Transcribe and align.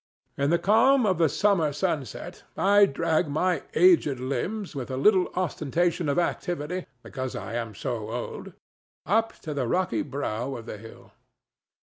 In 0.35 0.49
the 0.49 0.57
calm 0.57 1.05
of 1.05 1.19
the 1.19 1.29
summer 1.29 1.71
sunset 1.71 2.41
I 2.57 2.87
drag 2.87 3.27
my 3.29 3.61
aged 3.75 4.19
limbs 4.19 4.73
with 4.75 4.89
a 4.89 4.97
little 4.97 5.27
ostentation 5.35 6.09
of 6.09 6.17
activity, 6.17 6.87
because 7.03 7.35
I 7.35 7.53
am 7.53 7.75
so 7.75 8.09
old, 8.09 8.53
up 9.05 9.31
to 9.41 9.53
the 9.53 9.67
rocky 9.67 10.01
brow 10.01 10.55
of 10.55 10.65
the 10.65 10.79
hill. 10.79 11.11